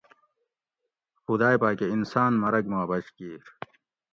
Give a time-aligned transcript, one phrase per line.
[1.23, 3.43] خدائ پاۤکہ انساۤن مرگ ما بچ کِیر